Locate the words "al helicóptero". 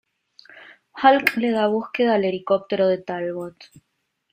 2.15-2.87